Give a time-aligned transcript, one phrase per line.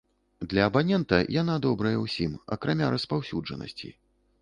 [0.53, 3.97] Для абанента яна добрая ўсім, акрамя распаўсюджанасці.